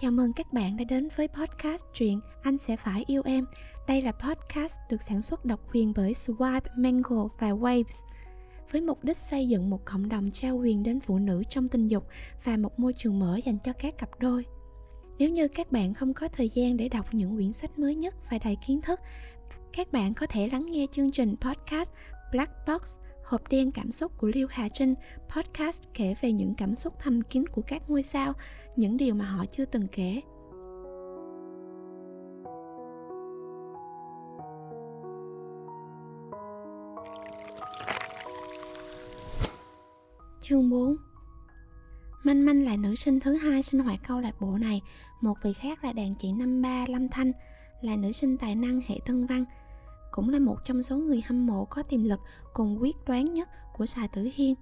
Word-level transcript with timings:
Chào 0.00 0.10
mừng 0.10 0.32
các 0.32 0.52
bạn 0.52 0.76
đã 0.76 0.84
đến 0.84 1.08
với 1.16 1.28
podcast 1.28 1.84
truyện 1.94 2.20
Anh 2.42 2.58
sẽ 2.58 2.76
phải 2.76 3.04
yêu 3.06 3.22
em. 3.24 3.44
Đây 3.88 4.00
là 4.02 4.12
podcast 4.12 4.78
được 4.90 5.02
sản 5.02 5.22
xuất 5.22 5.44
độc 5.44 5.60
quyền 5.72 5.92
bởi 5.96 6.12
Swipe, 6.12 6.60
Mango 6.76 7.28
và 7.38 7.50
Waves 7.50 8.04
với 8.70 8.80
mục 8.80 9.04
đích 9.04 9.16
xây 9.16 9.48
dựng 9.48 9.70
một 9.70 9.84
cộng 9.84 10.08
đồng 10.08 10.30
trao 10.30 10.56
quyền 10.56 10.82
đến 10.82 11.00
phụ 11.00 11.18
nữ 11.18 11.42
trong 11.48 11.68
tình 11.68 11.86
dục 11.86 12.04
và 12.44 12.56
một 12.56 12.78
môi 12.78 12.92
trường 12.92 13.18
mở 13.18 13.40
dành 13.44 13.58
cho 13.58 13.72
các 13.72 13.98
cặp 13.98 14.08
đôi. 14.20 14.44
Nếu 15.18 15.30
như 15.30 15.48
các 15.48 15.72
bạn 15.72 15.94
không 15.94 16.14
có 16.14 16.28
thời 16.28 16.48
gian 16.48 16.76
để 16.76 16.88
đọc 16.88 17.14
những 17.14 17.36
quyển 17.36 17.52
sách 17.52 17.78
mới 17.78 17.94
nhất 17.94 18.14
và 18.30 18.38
đầy 18.44 18.56
kiến 18.66 18.80
thức, 18.80 19.00
các 19.72 19.92
bạn 19.92 20.14
có 20.14 20.26
thể 20.26 20.48
lắng 20.52 20.66
nghe 20.70 20.86
chương 20.90 21.10
trình 21.10 21.36
podcast 21.40 21.92
Black 22.32 22.52
Box 22.66 22.98
Hộp 23.30 23.48
đen 23.50 23.72
cảm 23.72 23.90
xúc 23.92 24.12
của 24.18 24.30
Liêu 24.34 24.46
Hà 24.50 24.68
Trinh, 24.68 24.94
podcast 25.28 25.82
kể 25.94 26.14
về 26.20 26.32
những 26.32 26.54
cảm 26.54 26.74
xúc 26.74 26.94
thầm 26.98 27.22
kín 27.22 27.46
của 27.46 27.62
các 27.66 27.90
ngôi 27.90 28.02
sao, 28.02 28.32
những 28.76 28.96
điều 28.96 29.14
mà 29.14 29.24
họ 29.24 29.44
chưa 29.50 29.64
từng 29.64 29.86
kể. 29.92 30.20
Chương 40.40 40.70
4 40.70 40.96
Manh 42.24 42.44
Manh 42.44 42.64
là 42.64 42.76
nữ 42.76 42.94
sinh 42.94 43.20
thứ 43.20 43.34
hai 43.36 43.62
sinh 43.62 43.80
hoạt 43.80 44.00
câu 44.08 44.20
lạc 44.20 44.40
bộ 44.40 44.58
này, 44.58 44.82
một 45.20 45.34
vị 45.42 45.52
khác 45.52 45.84
là 45.84 45.92
đàn 45.92 46.14
chị 46.18 46.32
năm 46.32 46.62
ba 46.62 46.84
Lâm 46.88 47.08
Thanh, 47.08 47.32
là 47.82 47.96
nữ 47.96 48.12
sinh 48.12 48.36
tài 48.38 48.54
năng 48.54 48.80
hệ 48.86 48.98
thân 49.06 49.26
văn, 49.26 49.44
cũng 50.10 50.28
là 50.28 50.38
một 50.38 50.56
trong 50.64 50.82
số 50.82 50.96
người 50.96 51.22
hâm 51.26 51.46
mộ 51.46 51.64
có 51.64 51.82
tiềm 51.82 52.04
lực 52.04 52.20
cùng 52.52 52.82
quyết 52.82 52.96
đoán 53.06 53.24
nhất 53.24 53.48
của 53.72 53.86
Sài 53.86 54.08
Tử 54.08 54.30
Hiên. 54.34 54.54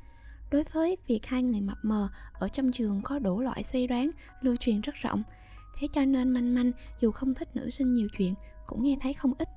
Đối 0.51 0.65
với 0.73 0.97
việc 1.07 1.27
hai 1.27 1.43
người 1.43 1.61
mập 1.61 1.79
mờ 1.83 2.09
ở 2.33 2.49
trong 2.49 2.73
trường 2.73 3.03
có 3.03 3.19
đủ 3.19 3.41
loại 3.41 3.63
suy 3.63 3.87
đoán 3.87 4.11
lưu 4.43 4.57
truyền 4.57 4.81
rất 4.81 4.95
rộng, 4.95 5.23
thế 5.79 5.89
cho 5.93 6.05
nên 6.05 6.31
Manh 6.31 6.55
Manh 6.55 6.73
dù 7.01 7.11
không 7.11 7.35
thích 7.35 7.57
nữ 7.57 7.71
sinh 7.71 7.95
nhiều 7.95 8.09
chuyện 8.19 8.35
cũng 8.67 8.83
nghe 8.83 8.97
thấy 9.01 9.13
không 9.15 9.33
ít. 9.39 9.49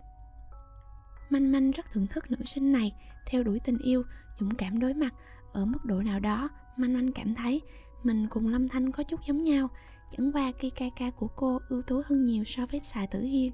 Manh 1.30 1.52
Manh 1.52 1.72
rất 1.72 1.92
thưởng 1.92 2.08
thức 2.08 2.32
nữ 2.32 2.38
sinh 2.46 2.72
này, 2.72 2.94
theo 3.28 3.44
đuổi 3.44 3.60
tình 3.60 3.78
yêu, 3.78 4.04
dũng 4.40 4.56
cảm 4.56 4.80
đối 4.80 4.94
mặt, 4.94 5.14
ở 5.54 5.66
mức 5.66 5.86
độ 5.86 6.00
nào 6.00 6.20
đó, 6.20 6.50
Manh 6.78 6.94
Manh 6.94 7.12
cảm 7.12 7.36
thấy 7.36 7.62
mình 8.04 8.28
cùng 8.30 8.48
Lâm 8.48 8.68
Thanh 8.68 8.92
có 8.92 9.04
chút 9.04 9.20
giống 9.28 9.42
nhau, 9.42 9.70
chẳng 10.10 10.32
qua 10.32 10.52
kika 10.52 10.86
ca 10.96 11.10
của 11.10 11.28
cô 11.28 11.60
ưu 11.70 11.82
tú 11.82 12.02
hơn 12.06 12.26
nhiều 12.26 12.44
so 12.44 12.66
với 12.66 12.80
xà 12.80 13.06
tử 13.06 13.22
hiên. 13.22 13.52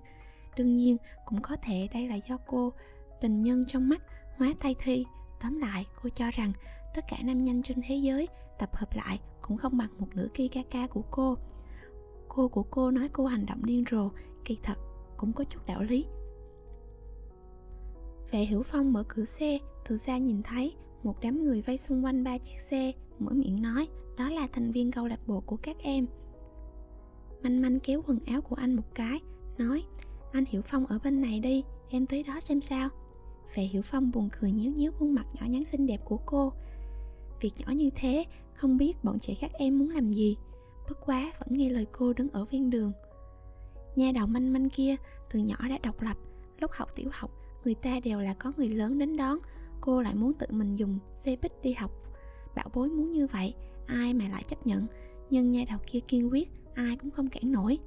Đương 0.58 0.76
nhiên, 0.76 0.98
cũng 1.26 1.42
có 1.42 1.56
thể 1.62 1.88
đây 1.94 2.08
là 2.08 2.16
do 2.16 2.38
cô 2.48 2.74
tình 3.22 3.44
nhân 3.44 3.66
trong 3.68 3.90
mắt 3.90 4.02
hóa 4.38 4.54
tay 4.60 4.76
thi. 4.80 5.06
Tóm 5.42 5.60
lại, 5.60 5.86
cô 6.04 6.10
cho 6.10 6.26
rằng 6.32 6.52
tất 6.96 7.06
cả 7.10 7.18
nam 7.24 7.44
nhanh 7.44 7.64
trên 7.64 7.78
thế 7.88 7.96
giới 7.96 8.28
tập 8.60 8.70
hợp 8.76 8.96
lại 8.96 9.20
cũng 9.42 9.58
không 9.58 9.78
bằng 9.78 9.90
một 10.00 10.08
nửa 10.16 10.28
kia 10.34 10.48
ca 10.52 10.62
ca 10.70 10.88
của 10.88 11.04
cô. 11.12 11.38
Cô 12.28 12.48
của 12.48 12.64
cô 12.64 12.92
nói 12.92 13.10
cô 13.12 13.26
hành 13.26 13.46
động 13.46 13.66
điên 13.66 13.84
rồ, 13.92 14.10
kỳ 14.46 14.58
thật 14.64 14.78
cũng 15.18 15.34
có 15.34 15.44
chút 15.44 15.60
đạo 15.66 15.84
lý. 15.84 16.06
Vệ 18.32 18.46
hữu 18.46 18.64
Phong 18.64 18.94
mở 18.94 19.04
cửa 19.08 19.26
xe, 19.26 19.60
từ 19.88 19.98
xa 19.98 20.18
nhìn 20.18 20.44
thấy 20.44 20.76
một 21.04 21.16
đám 21.22 21.44
người 21.44 21.62
vây 21.62 21.78
xung 21.78 22.06
quanh 22.06 22.24
ba 22.24 22.38
chiếc 22.38 22.60
xe, 22.60 22.92
mở 23.20 23.32
miệng 23.32 23.62
nói 23.62 23.88
đó 24.18 24.30
là 24.30 24.48
thành 24.52 24.72
viên 24.72 24.92
câu 24.92 25.08
lạc 25.08 25.28
bộ 25.28 25.40
của 25.46 25.58
các 25.58 25.78
em. 25.80 26.08
Manh 27.44 27.62
manh 27.62 27.80
kéo 27.80 28.02
quần 28.08 28.20
áo 28.26 28.42
của 28.42 28.56
anh 28.56 28.76
một 28.76 28.96
cái, 28.96 29.20
nói 29.58 29.84
anh 30.32 30.46
Hiểu 30.48 30.62
Phong 30.62 30.86
ở 30.86 31.00
bên 31.04 31.22
này 31.22 31.40
đi, 31.40 31.64
em 31.90 32.06
tới 32.06 32.24
đó 32.24 32.40
xem 32.40 32.62
sao. 32.62 32.90
Vệ 33.56 33.64
Hiểu 33.64 33.82
Phong 33.82 34.12
buồn 34.12 34.30
cười 34.40 34.52
nhéo 34.52 34.72
nhéo 34.72 34.92
khuôn 34.92 35.16
mặt 35.16 35.26
nhỏ 35.34 35.46
nhắn 35.46 35.66
xinh 35.66 35.88
đẹp 35.88 36.02
của 36.06 36.18
cô. 36.26 36.54
Việc 37.42 37.54
nhỏ 37.58 37.72
như 37.72 37.90
thế, 37.96 38.26
không 38.54 38.78
biết 38.78 39.04
bọn 39.04 39.20
trẻ 39.20 39.34
các 39.42 39.52
em 39.54 39.80
muốn 39.80 39.90
làm 39.90 40.10
gì. 40.10 40.38
Bất 40.90 41.06
quá 41.06 41.32
vẫn 41.40 41.48
nghe 41.58 41.70
lời 41.70 41.86
cô 41.92 42.14
đứng 42.14 42.30
ở 42.30 42.46
ven 42.46 42.70
đường. 42.70 42.92
Nha 43.96 44.12
đầu 44.12 44.28
manh 44.28 44.54
manh 44.54 44.70
kia 44.70 44.96
từ 45.32 45.40
nhỏ 45.40 45.56
đã 45.70 45.78
độc 45.84 46.02
lập, 46.02 46.18
lúc 46.60 46.72
học 46.72 46.90
tiểu 46.96 47.10
học 47.14 47.32
người 47.68 47.76
ta 47.76 48.00
đều 48.04 48.20
là 48.20 48.34
có 48.34 48.52
người 48.58 48.70
lớn 48.70 49.00
đến 49.00 49.18
đón, 49.18 49.38
cô 49.82 50.02
lại 50.02 50.16
muốn 50.16 50.34
tự 50.34 50.48
mình 50.50 50.74
dùng 50.74 51.00
xe 51.16 51.36
buýt 51.42 51.52
đi 51.64 51.74
học. 51.74 51.92
Bảo 52.56 52.70
bối 52.74 52.90
muốn 52.90 53.12
như 53.12 53.28
vậy, 53.28 53.54
ai 53.86 54.14
mà 54.14 54.26
lại 54.30 54.44
chấp 54.48 54.68
nhận, 54.68 54.88
nhưng 55.30 55.52
nha 55.52 55.64
đầu 55.70 55.80
kia 55.88 56.00
kiên 56.00 56.32
quyết, 56.32 56.50
ai 56.74 56.96
cũng 56.96 57.12
không 57.12 57.28
cản 57.28 57.52
nổi. 57.52 57.78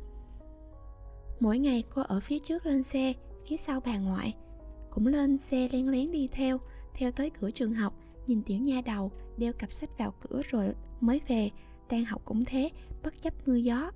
Mỗi 1.41 1.59
ngày 1.59 1.85
cô 1.95 2.03
ở 2.03 2.21
phía 2.21 2.39
trước 2.39 2.67
lên 2.67 2.83
xe, 2.83 3.13
phía 3.49 3.57
sau 3.57 3.81
bà 3.81 3.99
ngoại. 3.99 4.35
Cũng 4.91 5.07
lên 5.07 5.39
xe 5.39 5.69
len 5.73 5.89
lén 5.89 6.13
đi 6.13 6.29
theo, 6.33 6.59
theo 6.95 7.13
tới 7.13 7.31
cửa 7.31 7.51
trường 7.51 7.75
học 7.75 7.95
Nhìn 8.31 8.43
tiểu 8.43 8.59
nha 8.59 8.81
đầu, 8.87 9.11
đeo 9.37 9.53
cặp 9.53 9.73
sách 9.73 9.99
vào 9.99 10.15
cửa 10.21 10.41
rồi 10.49 10.75
mới 11.01 11.21
về. 11.29 11.51
Tan 11.89 12.05
học 12.05 12.23
cũng 12.25 12.45
thế, 12.45 12.71
bất 13.03 13.23
chấp 13.23 13.35
mưa 13.47 13.55
gió. 13.55 13.91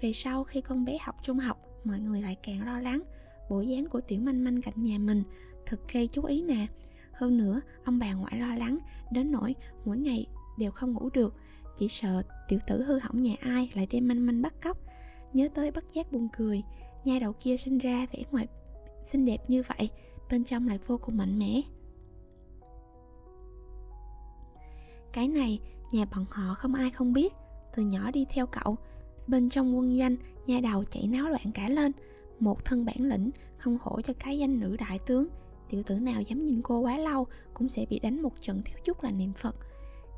Về 0.00 0.12
sau 0.12 0.44
khi 0.44 0.60
con 0.60 0.84
bé 0.84 0.98
học 1.02 1.16
trung 1.22 1.38
học, 1.38 1.58
mọi 1.84 2.00
người 2.00 2.22
lại 2.22 2.36
càng 2.42 2.66
lo 2.66 2.78
lắng. 2.78 3.02
Bộ 3.50 3.60
dáng 3.60 3.86
của 3.86 4.00
tiểu 4.00 4.20
manh 4.20 4.44
manh 4.44 4.62
cạnh 4.62 4.74
nhà 4.76 4.98
mình 4.98 5.22
thật 5.66 5.80
gây 5.92 6.08
chú 6.08 6.24
ý 6.24 6.42
mà. 6.42 6.66
Hơn 7.12 7.38
nữa, 7.38 7.60
ông 7.84 7.98
bà 7.98 8.12
ngoại 8.12 8.38
lo 8.38 8.54
lắng 8.54 8.78
Đến 9.12 9.30
nỗi 9.30 9.54
mỗi 9.84 9.98
ngày 9.98 10.26
đều 10.58 10.70
không 10.70 10.92
ngủ 10.92 11.08
được. 11.14 11.34
Chỉ 11.76 11.88
sợ 11.88 12.22
tiểu 12.48 12.58
tử 12.66 12.82
hư 12.82 12.98
hỏng 12.98 13.20
nhà 13.20 13.34
ai 13.40 13.70
lại 13.74 13.86
đem 13.90 14.08
manh 14.08 14.26
manh 14.26 14.42
bắt 14.42 14.54
cóc 14.62 14.78
nhớ 15.32 15.48
tới 15.54 15.70
bất 15.70 15.94
giác 15.94 16.12
buồn 16.12 16.28
cười 16.32 16.62
nha 17.04 17.18
đầu 17.18 17.32
kia 17.40 17.56
sinh 17.56 17.78
ra 17.78 18.06
vẻ 18.12 18.22
ngoài 18.30 18.46
xinh 19.02 19.24
đẹp 19.24 19.50
như 19.50 19.62
vậy, 19.76 19.90
bên 20.30 20.44
trong 20.44 20.68
lại 20.68 20.78
vô 20.86 20.98
cùng 20.98 21.16
mạnh 21.16 21.38
mẽ. 21.38 21.60
Cái 25.12 25.28
này, 25.28 25.60
nhà 25.92 26.04
bọn 26.04 26.26
họ 26.30 26.54
không 26.54 26.74
ai 26.74 26.90
không 26.90 27.12
biết. 27.12 27.32
Từ 27.74 27.82
nhỏ 27.82 28.10
đi 28.10 28.26
theo 28.30 28.46
cậu, 28.46 28.76
bên 29.26 29.48
trong 29.48 29.76
quân 29.76 29.98
doanh 29.98 30.16
nha 30.46 30.60
đầu 30.60 30.84
chạy 30.84 31.06
náo 31.06 31.28
loạn 31.28 31.52
cả 31.54 31.68
lên. 31.68 31.92
Một 32.40 32.64
thân 32.64 32.84
bản 32.84 33.00
lĩnh 33.00 33.30
không 33.56 33.78
hổ 33.80 34.00
cho 34.00 34.12
cái 34.18 34.38
danh 34.38 34.60
nữ 34.60 34.76
đại 34.76 34.98
tướng. 35.06 35.28
Tiểu 35.68 35.82
tử 35.82 35.94
nào 35.94 36.22
dám 36.22 36.44
nhìn 36.44 36.62
cô 36.62 36.78
quá 36.78 36.98
lâu 36.98 37.26
cũng 37.54 37.68
sẽ 37.68 37.86
bị 37.90 37.98
đánh 37.98 38.22
một 38.22 38.32
trận 38.40 38.62
thiếu 38.64 38.78
chút 38.84 39.02
là 39.02 39.10
niệm 39.10 39.32
phật. 39.32 39.56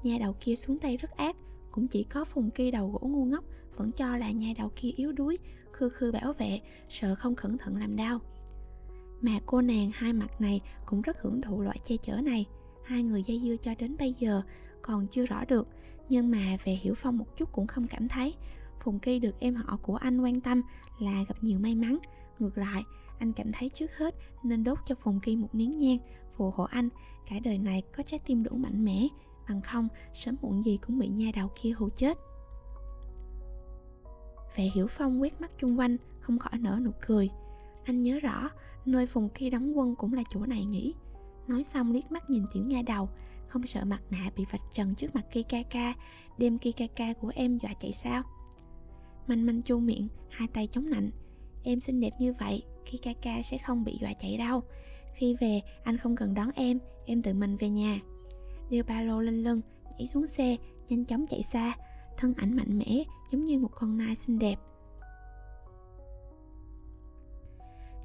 Nha 0.02 0.18
đầu 0.20 0.34
kia 0.40 0.54
xuống 0.54 0.78
tay 0.78 0.96
rất 0.96 1.10
ác 1.10 1.36
cũng 1.74 1.88
chỉ 1.88 2.04
có 2.04 2.24
phùng 2.24 2.50
kỳ 2.50 2.70
đầu 2.70 2.90
gỗ 2.90 3.08
ngu 3.08 3.24
ngốc, 3.24 3.44
vẫn 3.76 3.92
cho 3.92 4.16
là 4.16 4.30
nhà 4.30 4.52
đầu 4.58 4.70
kia 4.76 4.90
yếu 4.96 5.12
đuối, 5.12 5.38
khư 5.72 5.88
khư 5.88 6.12
bảo 6.12 6.32
vệ, 6.32 6.60
sợ 6.88 7.14
không 7.14 7.34
cẩn 7.34 7.58
thận 7.58 7.76
làm 7.76 7.96
đau. 7.96 8.20
Mà 9.20 9.38
cô 9.46 9.60
nàng 9.60 9.90
hai 9.94 10.12
mặt 10.12 10.40
này 10.40 10.60
cũng 10.86 11.02
rất 11.02 11.20
hưởng 11.20 11.42
thụ 11.42 11.60
loại 11.60 11.78
che 11.82 11.96
chở 11.96 12.16
này. 12.16 12.46
Hai 12.84 13.02
người 13.02 13.22
dây 13.22 13.40
dưa 13.44 13.56
cho 13.56 13.74
đến 13.78 13.96
bây 13.98 14.12
giờ 14.12 14.42
còn 14.82 15.06
chưa 15.08 15.26
rõ 15.26 15.44
được, 15.44 15.68
nhưng 16.08 16.30
mà 16.30 16.56
về 16.64 16.72
hiểu 16.72 16.94
phong 16.96 17.18
một 17.18 17.36
chút 17.36 17.52
cũng 17.52 17.66
không 17.66 17.86
cảm 17.86 18.08
thấy. 18.08 18.34
Phùng 18.80 18.98
kỳ 18.98 19.18
được 19.18 19.40
em 19.40 19.54
họ 19.54 19.78
của 19.82 19.96
anh 19.96 20.20
quan 20.20 20.40
tâm 20.40 20.62
là 20.98 21.24
gặp 21.28 21.36
nhiều 21.40 21.58
may 21.58 21.74
mắn. 21.74 21.98
Ngược 22.38 22.58
lại, 22.58 22.82
anh 23.18 23.32
cảm 23.32 23.52
thấy 23.52 23.68
trước 23.68 23.96
hết 23.96 24.14
nên 24.42 24.64
đốt 24.64 24.78
cho 24.86 24.94
phùng 24.94 25.20
kỳ 25.20 25.36
một 25.36 25.54
nén 25.54 25.76
nhang, 25.76 25.98
phù 26.36 26.50
hộ 26.50 26.64
anh. 26.64 26.88
Cả 27.30 27.36
đời 27.44 27.58
này 27.58 27.82
có 27.96 28.02
trái 28.02 28.20
tim 28.26 28.42
đủ 28.42 28.56
mạnh 28.56 28.84
mẽ 28.84 29.08
bằng 29.48 29.60
không, 29.60 29.88
sớm 30.14 30.36
muộn 30.42 30.64
gì 30.64 30.76
cũng 30.76 30.98
bị 30.98 31.08
nha 31.08 31.30
đầu 31.34 31.50
kia 31.62 31.70
hù 31.70 31.88
chết. 31.96 32.18
Vệ 34.56 34.64
Hiểu 34.74 34.86
Phong 34.90 35.22
quét 35.22 35.40
mắt 35.40 35.50
chung 35.58 35.78
quanh, 35.78 35.96
Không 36.20 36.38
khỏi 36.38 36.58
nở 36.58 36.78
nụ 36.82 36.90
cười. 37.06 37.30
Anh 37.84 38.02
nhớ 38.02 38.20
rõ, 38.20 38.50
Nơi 38.84 39.06
Phùng 39.06 39.28
Khi 39.34 39.50
đóng 39.50 39.78
quân 39.78 39.94
cũng 39.96 40.12
là 40.12 40.22
chỗ 40.30 40.46
này 40.46 40.64
nhỉ? 40.64 40.94
Nói 41.46 41.64
xong 41.64 41.92
liếc 41.92 42.12
mắt 42.12 42.30
nhìn 42.30 42.44
tiểu 42.52 42.64
nha 42.64 42.82
đầu, 42.86 43.08
Không 43.48 43.66
sợ 43.66 43.84
mặt 43.84 44.02
nạ 44.10 44.30
bị 44.36 44.44
vạch 44.50 44.60
trần 44.72 44.94
trước 44.94 45.14
mặt 45.14 45.24
Kikaka 45.30 45.94
Đem 46.38 46.58
Kikaka 46.58 47.12
của 47.12 47.32
em 47.34 47.58
dọa 47.58 47.72
chạy 47.78 47.92
sao? 47.92 48.22
Manh 49.26 49.46
manh 49.46 49.62
chu 49.62 49.78
miệng, 49.78 50.08
Hai 50.28 50.48
tay 50.48 50.68
chống 50.70 50.90
nạnh. 50.90 51.10
Em 51.62 51.80
xinh 51.80 52.00
đẹp 52.00 52.12
như 52.18 52.32
vậy 52.40 52.62
Kikaka 52.84 53.42
sẽ 53.42 53.58
không 53.58 53.84
bị 53.84 53.98
dọa 54.00 54.12
chạy 54.12 54.36
đâu. 54.36 54.62
Khi 55.14 55.36
về, 55.40 55.60
anh 55.84 55.98
không 55.98 56.16
cần 56.16 56.34
đón 56.34 56.50
em 56.54 56.78
Em 57.06 57.22
tự 57.22 57.34
mình 57.34 57.56
về 57.56 57.68
nhà 57.68 58.00
đeo 58.70 58.84
ba 58.84 59.00
lô 59.00 59.20
lên 59.20 59.42
lưng, 59.42 59.60
nhảy 59.98 60.06
xuống 60.06 60.26
xe, 60.26 60.56
nhanh 60.88 61.04
chóng 61.04 61.26
chạy 61.26 61.42
xa. 61.42 61.74
Thân 62.16 62.34
ảnh 62.36 62.56
mạnh 62.56 62.78
mẽ, 62.78 63.04
giống 63.30 63.44
như 63.44 63.58
một 63.58 63.70
con 63.74 63.98
nai 63.98 64.14
xinh 64.14 64.38
đẹp. 64.38 64.56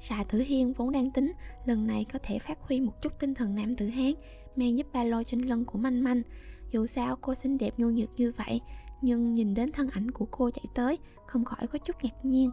Xà 0.00 0.24
Tử 0.24 0.38
Hiên 0.38 0.72
vốn 0.72 0.92
đang 0.92 1.10
tính 1.10 1.32
lần 1.66 1.86
này 1.86 2.04
có 2.12 2.18
thể 2.22 2.38
phát 2.38 2.58
huy 2.60 2.80
một 2.80 3.02
chút 3.02 3.12
tinh 3.18 3.34
thần 3.34 3.54
nam 3.54 3.74
tử 3.74 3.88
Hán, 3.88 4.12
mang 4.56 4.78
giúp 4.78 4.86
ba 4.92 5.04
lô 5.04 5.22
trên 5.22 5.40
lưng 5.40 5.64
của 5.64 5.78
manh 5.78 6.04
manh. 6.04 6.22
Dù 6.70 6.86
sao 6.86 7.16
cô 7.20 7.34
xinh 7.34 7.58
đẹp 7.58 7.74
nhu 7.76 7.90
nhược 7.90 8.10
như 8.16 8.32
vậy, 8.36 8.60
nhưng 9.02 9.32
nhìn 9.32 9.54
đến 9.54 9.72
thân 9.72 9.88
ảnh 9.88 10.10
của 10.10 10.26
cô 10.30 10.50
chạy 10.50 10.64
tới, 10.74 10.98
không 11.26 11.44
khỏi 11.44 11.66
có 11.66 11.78
chút 11.78 11.96
ngạc 12.02 12.24
nhiên. 12.24 12.50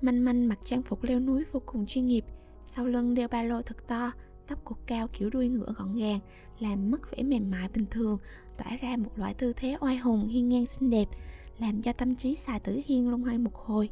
Manh 0.00 0.24
manh 0.24 0.48
mặc 0.48 0.58
trang 0.62 0.82
phục 0.82 1.02
leo 1.02 1.20
núi 1.20 1.44
vô 1.52 1.62
cùng 1.66 1.86
chuyên 1.86 2.06
nghiệp, 2.06 2.24
sau 2.64 2.86
lưng 2.86 3.14
đeo 3.14 3.28
ba 3.28 3.42
lô 3.42 3.62
thật 3.62 3.88
to 3.88 4.12
tóc 4.52 4.64
cột 4.64 4.78
cao 4.86 5.08
kiểu 5.12 5.30
đuôi 5.30 5.48
ngựa 5.48 5.74
gọn 5.76 5.96
gàng, 5.96 6.18
làm 6.60 6.90
mất 6.90 7.10
vẻ 7.10 7.22
mềm 7.22 7.50
mại 7.50 7.68
bình 7.68 7.86
thường, 7.90 8.18
tỏa 8.58 8.76
ra 8.76 8.96
một 8.96 9.10
loại 9.16 9.34
tư 9.34 9.52
thế 9.56 9.76
oai 9.80 9.96
hùng, 9.96 10.28
hiên 10.28 10.48
ngang 10.48 10.66
xinh 10.66 10.90
đẹp, 10.90 11.08
làm 11.58 11.82
cho 11.82 11.92
tâm 11.92 12.14
trí 12.14 12.34
xà 12.34 12.58
tử 12.58 12.80
hiên 12.84 13.10
lung 13.10 13.24
lay 13.24 13.38
một 13.38 13.54
hồi. 13.54 13.90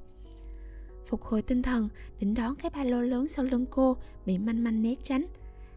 Phục 1.06 1.22
hồi 1.22 1.42
tinh 1.42 1.62
thần, 1.62 1.88
định 2.18 2.34
đón 2.34 2.54
cái 2.56 2.70
ba 2.70 2.84
lô 2.84 3.00
lớn 3.00 3.28
sau 3.28 3.44
lưng 3.44 3.66
cô, 3.70 3.96
bị 4.26 4.38
manh 4.38 4.64
manh 4.64 4.82
né 4.82 4.94
tránh. 5.02 5.26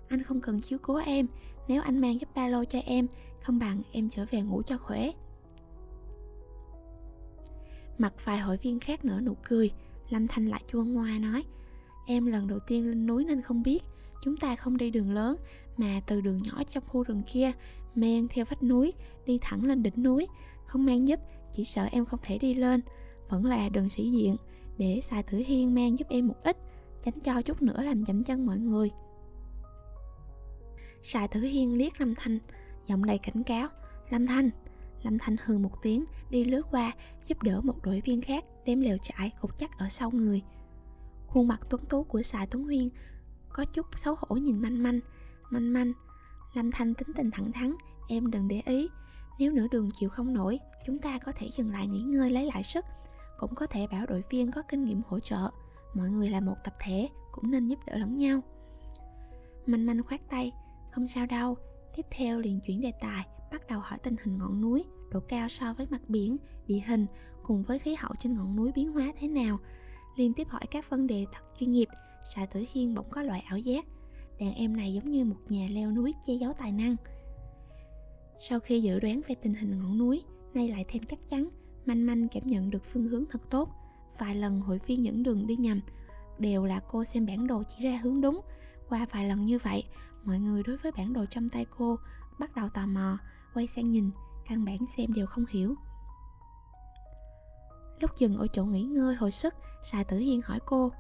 Anh 0.08 0.24
không 0.24 0.42
cần 0.42 0.62
chiếu 0.62 0.80
cố 0.82 0.96
em, 0.96 1.28
nếu 1.68 1.82
anh 1.82 2.02
mang 2.02 2.20
giúp 2.20 2.30
ba 2.36 2.48
lô 2.48 2.66
cho 2.66 2.80
em, 2.80 3.08
không 3.42 3.60
bằng 3.60 3.82
em 3.92 4.10
trở 4.10 4.26
về 4.30 4.42
ngủ 4.42 4.62
cho 4.62 4.78
khỏe. 4.78 5.12
Mặt 7.98 8.14
vài 8.24 8.38
hội 8.38 8.58
viên 8.58 8.80
khác 8.80 9.06
nữa 9.06 9.20
nụ 9.22 9.36
cười, 9.44 9.72
Lâm 10.10 10.28
Thanh 10.28 10.46
lại 10.46 10.64
chua 10.68 10.84
ngoa 10.84 11.20
nói 11.20 11.44
Em 12.06 12.26
lần 12.26 12.48
đầu 12.48 12.60
tiên 12.60 12.88
lên 12.88 13.06
núi 13.06 13.26
nên 13.26 13.42
không 13.42 13.64
biết. 13.64 13.84
Chúng 14.24 14.38
ta 14.38 14.56
không 14.56 14.78
đi 14.78 14.90
đường 14.90 15.14
lớn, 15.14 15.38
Mà 15.78 16.02
từ 16.08 16.22
đường 16.22 16.40
nhỏ 16.44 16.64
trong 16.64 16.84
khu 16.88 17.04
rừng 17.04 17.22
kia, 17.32 17.52
Men 17.96 18.28
theo 18.28 18.46
vách 18.46 18.64
núi, 18.64 18.94
Đi 19.26 19.38
thẳng 19.42 19.66
lên 19.66 19.84
đỉnh 19.84 20.04
núi. 20.04 20.28
Không 20.66 20.86
mang 20.86 21.08
giúp 21.08 21.20
Chỉ 21.52 21.64
sợ 21.64 21.88
em 21.92 22.06
không 22.06 22.20
thể 22.24 22.38
đi 22.38 22.54
lên. 22.54 22.82
Vẫn 23.30 23.46
là 23.46 23.70
đường 23.70 23.90
sĩ 23.90 24.12
diện, 24.12 24.36
Để 24.78 25.00
xài 25.04 25.24
tử 25.24 25.38
hiên 25.38 25.76
mang 25.76 25.98
giúp 25.98 26.08
em 26.10 26.28
một 26.28 26.36
ít, 26.44 26.58
Tránh 27.02 27.20
cho 27.20 27.42
chút 27.42 27.62
nữa 27.62 27.84
làm 27.84 28.06
chậm 28.06 28.24
chân 28.24 28.46
mọi 28.46 28.60
người. 28.60 28.90
Xài 31.04 31.28
Tử 31.28 31.42
Hiên 31.42 31.78
liếc 31.78 32.00
Lâm 32.00 32.16
Thanh, 32.16 32.40
Giọng 32.88 33.06
đầy 33.06 33.18
cảnh 33.18 33.44
cáo. 33.44 33.68
Lâm 34.10 34.28
Thanh. 34.28 34.50
Lâm 35.04 35.18
Thanh 35.20 35.36
hừ 35.46 35.58
một 35.58 35.72
tiếng, 35.82 36.06
Đi 36.30 36.44
lướt 36.44 36.62
qua, 36.72 36.92
Giúp 37.26 37.44
đỡ 37.44 37.62
một 37.62 37.76
đội 37.84 38.02
viên 38.06 38.22
khác 38.22 38.46
Đem 38.66 38.82
lều 38.82 38.98
trại 38.98 39.32
cột 39.42 39.58
chắc 39.58 39.78
ở 39.78 39.90
sau 39.90 40.12
người. 40.12 40.42
Khuôn 41.34 41.48
mặt 41.48 41.62
tuấn 41.70 41.82
tú 41.90 42.04
của 42.04 42.22
Sài 42.22 42.48
Tuấn 42.48 42.64
Huyên 42.64 42.90
Có 43.50 43.66
chút 43.66 43.86
xấu 43.96 44.16
hổ 44.18 44.36
nhìn 44.36 44.62
manh 44.62 44.84
manh. 44.84 45.00
Manh 45.50 45.74
manh 45.74 45.94
Lâm 46.54 46.72
Thanh 46.72 46.94
tính 46.94 47.08
tình 47.16 47.32
thẳng 47.32 47.52
thắn, 47.52 47.76
Em 48.10 48.32
đừng 48.32 48.48
để 48.48 48.62
ý, 48.66 48.90
Nếu 49.40 49.52
nửa 49.52 49.68
đường 49.72 49.90
chịu 49.94 50.10
không 50.10 50.34
nổi, 50.34 50.60
Chúng 50.86 50.98
ta 50.98 51.20
có 51.20 51.32
thể 51.32 51.50
dừng 51.52 51.72
lại 51.72 51.88
nghỉ 51.88 52.00
ngơi 52.00 52.32
lấy 52.32 52.46
lại 52.46 52.64
sức, 52.64 52.86
Cũng 53.38 53.56
có 53.56 53.68
thể 53.68 53.88
bảo 53.88 54.06
đội 54.06 54.24
viên 54.30 54.52
có 54.52 54.62
kinh 54.62 54.86
nghiệm 54.86 55.02
hỗ 55.08 55.20
trợ, 55.20 55.50
Mọi 55.94 56.10
người 56.10 56.30
là 56.30 56.40
một 56.40 56.56
tập 56.64 56.74
thể, 56.80 57.10
Cũng 57.32 57.52
nên 57.52 57.68
giúp 57.68 57.80
đỡ 57.88 57.98
lẫn 57.98 58.18
nhau. 58.18 58.42
Manh 59.66 59.86
manh 59.86 60.04
khoát 60.04 60.22
tay, 60.30 60.52
Không 60.92 61.08
sao 61.08 61.26
đâu. 61.26 61.58
Tiếp 61.96 62.06
theo 62.12 62.40
liền 62.40 62.60
chuyển 62.60 62.82
đề 62.82 62.92
tài, 63.02 63.28
Bắt 63.52 63.68
đầu 63.68 63.80
hỏi 63.80 64.00
tình 64.04 64.16
hình 64.24 64.38
ngọn 64.38 64.62
núi, 64.62 64.86
Độ 65.12 65.20
cao 65.20 65.50
so 65.50 65.74
với 65.74 65.88
mặt 65.90 66.02
biển, 66.08 66.38
Địa 66.68 66.82
hình, 66.88 67.06
Cùng 67.44 67.64
với 67.64 67.80
khí 67.80 67.96
hậu 67.96 68.16
trên 68.20 68.34
ngọn 68.34 68.56
núi 68.56 68.72
biến 68.76 68.94
hóa 68.94 69.12
thế 69.20 69.28
nào. 69.28 69.60
Liên 70.16 70.34
tiếp 70.34 70.48
hỏi 70.50 70.62
các 70.72 70.90
vấn 70.90 71.08
đề 71.08 71.26
thật 71.32 71.42
chuyên 71.60 71.72
nghiệp 71.72 71.88
Xạ 72.36 72.46
Tử 72.46 72.66
Hiên 72.72 72.96
bỗng 72.96 73.10
có 73.10 73.24
loại 73.24 73.44
ảo 73.48 73.58
giác. 73.58 73.86
Đàn 74.40 74.54
em 74.54 74.78
này 74.78 74.94
giống 74.94 75.10
như 75.10 75.26
một 75.26 75.36
nhà 75.50 75.68
leo 75.72 75.92
núi 75.92 76.14
che 76.26 76.34
giấu 76.34 76.54
tài 76.54 76.72
năng. 76.72 76.96
Sau 78.40 78.60
khi 78.60 78.82
dự 78.82 79.00
đoán 79.00 79.22
về 79.28 79.36
tình 79.42 79.54
hình 79.54 79.80
ngọn 79.80 79.98
núi, 79.98 80.24
Nay 80.54 80.68
lại 80.68 80.86
thêm 80.88 81.04
chắc 81.04 81.20
chắn, 81.30 81.50
Manh 81.86 82.06
manh 82.06 82.28
cảm 82.28 82.44
nhận 82.48 82.70
được 82.70 82.84
phương 82.84 83.04
hướng 83.04 83.26
thật 83.30 83.50
tốt. 83.50 83.70
Vài 84.20 84.36
lần 84.36 84.62
hội 84.62 84.80
phiên 84.80 85.04
dẫn 85.04 85.24
đường 85.24 85.48
đi 85.48 85.56
nhầm, 85.56 85.82
Đều 86.40 86.66
là 86.66 86.80
cô 86.90 87.04
xem 87.04 87.26
bản 87.26 87.48
đồ 87.48 87.64
chỉ 87.68 87.84
ra 87.84 88.00
hướng 88.04 88.22
đúng. 88.22 88.42
Qua 88.90 89.06
vài 89.12 89.28
lần 89.28 89.46
như 89.46 89.58
vậy, 89.58 89.84
Mọi 90.24 90.40
người 90.40 90.64
đối 90.64 90.78
với 90.78 90.92
bản 90.92 91.14
đồ 91.14 91.26
trong 91.26 91.50
tay 91.50 91.66
cô 91.78 91.98
Bắt 92.40 92.56
đầu 92.56 92.70
tò 92.70 92.86
mò, 92.86 93.18
Quay 93.54 93.68
sang 93.68 93.92
nhìn, 93.92 94.10
Căn 94.50 94.66
bản 94.66 94.78
xem 94.98 95.14
đều 95.14 95.26
không 95.26 95.46
hiểu. 95.50 95.76
Lúc 98.00 98.12
dừng 98.18 98.38
ở 98.38 98.48
chỗ 98.54 98.66
nghỉ 98.66 98.82
ngơi 98.82 99.16
hồi 99.16 99.32
sức 99.32 99.56
Xà 99.84 100.04
tử 100.04 100.18
hiên 100.18 100.42
hỏi 100.42 100.60
cô 100.66 100.92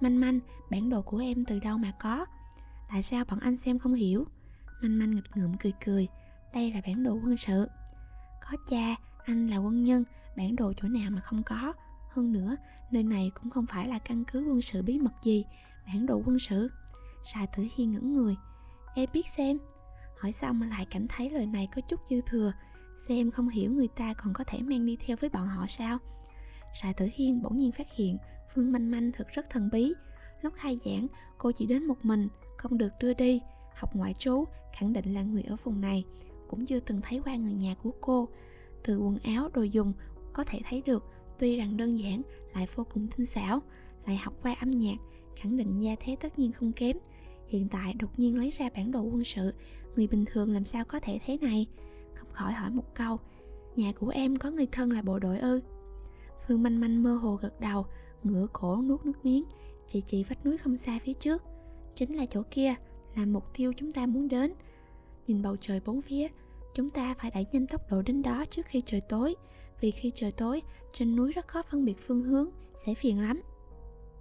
Manh 0.00 0.20
manh, 0.20 0.40
bản 0.70 0.90
đồ 0.90 1.02
của 1.02 1.18
em 1.18 1.44
từ 1.44 1.58
đâu 1.58 1.78
mà 1.78 1.92
có 2.00 2.26
Tại 2.90 3.02
sao 3.02 3.24
bọn 3.24 3.38
anh 3.38 3.56
xem 3.56 3.78
không 3.78 3.94
hiểu 3.94 4.24
Manh 4.82 4.98
manh 4.98 5.14
nghịch 5.14 5.36
ngợm 5.36 5.54
cười 5.54 5.72
cười 5.84 6.08
Đây 6.54 6.72
là 6.72 6.80
bản 6.86 7.02
đồ 7.02 7.12
quân 7.12 7.36
sự 7.36 7.68
Có 8.50 8.56
cha, 8.68 8.96
anh 9.24 9.46
là 9.46 9.56
quân 9.56 9.82
nhân 9.82 10.04
Bản 10.36 10.56
đồ 10.56 10.72
chỗ 10.82 10.88
nào 10.88 11.10
mà 11.10 11.20
không 11.20 11.42
có 11.42 11.72
hơn 12.12 12.32
nữa, 12.32 12.56
nơi 12.90 13.02
này 13.02 13.30
cũng 13.34 13.50
không 13.50 13.66
phải 13.66 13.88
là 13.88 13.98
căn 13.98 14.24
cứ 14.24 14.44
quân 14.48 14.62
sự 14.62 14.82
bí 14.82 14.98
mật 14.98 15.12
gì, 15.22 15.44
bản 15.86 16.06
đồ 16.06 16.22
quân 16.26 16.38
sự. 16.38 16.70
xà 17.22 17.46
Tử 17.56 17.66
Hiên 17.76 17.92
ngẩn 17.92 18.12
người. 18.12 18.36
Em 18.94 19.08
biết 19.12 19.26
xem. 19.26 19.58
Hỏi 20.18 20.32
xong 20.32 20.60
mà 20.60 20.66
lại 20.66 20.86
cảm 20.90 21.08
thấy 21.08 21.30
lời 21.30 21.46
này 21.46 21.68
có 21.74 21.80
chút 21.80 22.00
dư 22.10 22.20
thừa. 22.26 22.52
Xem 22.96 23.30
không 23.30 23.48
hiểu 23.48 23.72
người 23.72 23.88
ta 23.88 24.14
còn 24.14 24.32
có 24.32 24.44
thể 24.44 24.62
mang 24.62 24.86
đi 24.86 24.96
theo 24.96 25.16
với 25.20 25.30
bọn 25.30 25.46
họ 25.46 25.66
sao? 25.66 25.98
Sài 26.72 26.94
Tử 26.94 27.08
Hiên 27.12 27.42
bỗng 27.42 27.56
nhiên 27.56 27.72
phát 27.72 27.92
hiện 27.96 28.18
Phương 28.54 28.72
Manh 28.72 28.90
Manh 28.90 29.12
thực 29.12 29.28
rất 29.28 29.50
thần 29.50 29.68
bí. 29.72 29.92
Lúc 30.42 30.54
khai 30.54 30.78
giảng, 30.84 31.06
cô 31.38 31.52
chỉ 31.52 31.66
đến 31.66 31.84
một 31.84 32.04
mình, 32.04 32.28
không 32.56 32.78
được 32.78 32.92
đưa 33.00 33.14
đi. 33.14 33.40
Học 33.74 33.90
ngoại 33.94 34.14
trú, 34.14 34.44
khẳng 34.72 34.92
định 34.92 35.14
là 35.14 35.22
người 35.22 35.42
ở 35.42 35.56
vùng 35.62 35.80
này, 35.80 36.04
cũng 36.48 36.66
chưa 36.66 36.80
từng 36.80 37.00
thấy 37.02 37.20
qua 37.24 37.36
người 37.36 37.52
nhà 37.52 37.74
của 37.82 37.90
cô. 38.00 38.28
Từ 38.82 38.98
quần 38.98 39.18
áo, 39.18 39.48
đồ 39.54 39.62
dùng 39.62 39.92
có 40.32 40.44
thể 40.44 40.60
thấy 40.64 40.82
được 40.86 41.04
tuy 41.38 41.56
rằng 41.56 41.76
đơn 41.76 41.98
giản 41.98 42.22
lại 42.54 42.66
vô 42.74 42.86
cùng 42.94 43.08
tinh 43.16 43.26
xảo 43.26 43.62
lại 44.06 44.16
học 44.16 44.34
qua 44.42 44.54
âm 44.60 44.70
nhạc 44.70 44.96
khẳng 45.36 45.56
định 45.56 45.80
gia 45.80 45.96
thế 46.00 46.16
tất 46.20 46.38
nhiên 46.38 46.52
không 46.52 46.72
kém 46.72 46.96
hiện 47.46 47.68
tại 47.68 47.94
đột 47.94 48.18
nhiên 48.18 48.38
lấy 48.38 48.50
ra 48.50 48.68
bản 48.74 48.90
đồ 48.90 49.00
quân 49.00 49.24
sự 49.24 49.54
người 49.96 50.06
bình 50.06 50.24
thường 50.26 50.54
làm 50.54 50.64
sao 50.64 50.84
có 50.84 51.00
thể 51.00 51.18
thế 51.24 51.38
này 51.40 51.66
không 52.14 52.28
khỏi 52.32 52.52
hỏi 52.52 52.70
một 52.70 52.94
câu 52.94 53.18
nhà 53.76 53.92
của 53.92 54.08
em 54.08 54.36
có 54.36 54.50
người 54.50 54.66
thân 54.66 54.90
là 54.90 55.02
bộ 55.02 55.18
đội 55.18 55.38
ư 55.38 55.60
phương 56.46 56.62
manh 56.62 56.80
manh 56.80 57.02
mơ 57.02 57.14
hồ 57.14 57.38
gật 57.42 57.60
đầu, 57.60 57.86
ngửa 58.22 58.46
cổ 58.52 58.82
nuốt 58.82 59.06
nước 59.06 59.24
miếng 59.24 59.44
chị 59.92 60.00
chị 60.00 60.22
vách 60.22 60.46
núi 60.46 60.58
không 60.58 60.76
xa 60.76 60.98
phía 61.02 61.14
trước. 61.14 61.42
Chính 61.94 62.16
là 62.16 62.26
chỗ 62.30 62.42
kia, 62.50 62.74
là 63.16 63.26
mục 63.26 63.54
tiêu 63.54 63.72
chúng 63.76 63.92
ta 63.92 64.06
muốn 64.06 64.28
đến. 64.28 64.52
Nhìn 65.26 65.42
bầu 65.42 65.56
trời 65.56 65.80
bốn 65.84 66.02
phía, 66.02 66.28
chúng 66.74 66.88
ta 66.88 67.14
phải 67.14 67.30
đẩy 67.30 67.46
nhanh 67.52 67.66
tốc 67.66 67.80
độ 67.90 68.02
đến 68.02 68.22
đó 68.22 68.44
trước 68.50 68.66
khi 68.66 68.82
trời 68.86 69.00
tối, 69.00 69.34
vì 69.80 69.90
khi 69.90 70.10
trời 70.14 70.32
tối, 70.32 70.62
trên 70.92 71.16
núi 71.16 71.32
rất 71.32 71.48
khó 71.48 71.62
phân 71.62 71.84
biệt 71.84 71.98
phương 71.98 72.22
hướng, 72.22 72.50
sẽ 72.74 72.94
phiền 72.94 73.20
lắm. 73.20 73.40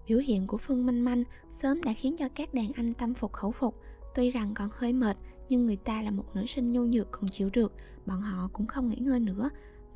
Biểu 0.07 0.19
hiện 0.19 0.47
của 0.47 0.57
phương 0.57 0.85
manh 0.85 1.03
manh 1.03 1.23
sớm 1.49 1.81
đã 1.81 1.93
khiến 1.93 2.15
cho 2.17 2.29
các 2.35 2.53
đàn 2.53 2.71
anh 2.71 2.93
tâm 2.93 3.13
phục 3.13 3.33
khẩu 3.33 3.51
phục. 3.51 3.75
Tuy 4.15 4.31
rằng 4.31 4.53
còn 4.53 4.69
hơi 4.73 4.93
mệt, 4.93 5.17
nhưng 5.49 5.65
người 5.65 5.75
ta 5.75 6.01
là 6.01 6.11
một 6.11 6.25
nữ 6.33 6.45
sinh 6.45 6.71
nhu 6.71 6.85
nhược 6.85 7.11
còn 7.11 7.27
chịu 7.27 7.49
được, 7.53 7.73
bọn 8.05 8.21
họ 8.21 8.49
cũng 8.53 8.67
không 8.67 8.87
nghỉ 8.87 8.97
ngơi 8.99 9.19
nữa 9.19 9.49